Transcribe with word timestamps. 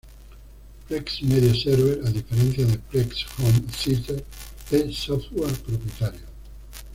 Plex 0.87 1.21
Media 1.21 1.53
Server, 1.53 2.03
a 2.03 2.09
diferencia 2.09 2.65
de 2.65 2.79
Plex 2.79 3.23
Home 3.37 3.61
Theater, 3.85 4.25
es 4.71 4.95
Software 4.97 5.53
propietario. 5.53 6.25